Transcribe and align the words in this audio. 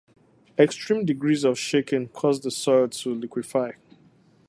Extreme 0.57 1.05
degrees 1.05 1.43
of 1.43 1.59
shaking 1.59 2.07
caused 2.07 2.41
the 2.41 2.49
soil 2.49 2.87
to 2.87 3.13
liquefy. 3.13 3.73